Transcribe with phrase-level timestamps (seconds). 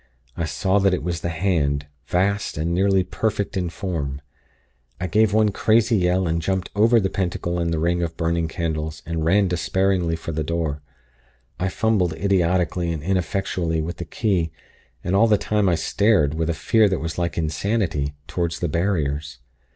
[0.35, 4.19] I saw that it was the Hand, vast and nearly perfect in form.
[4.99, 8.47] I gave one crazy yell, and jumped over the Pentacle and the ring of burning
[8.47, 10.81] candles, and ran despairingly for the door.
[11.59, 14.51] I fumbled idiotically and ineffectually with the key,
[15.03, 18.67] and all the time I stared, with a fear that was like insanity, toward the
[18.69, 19.37] Barriers.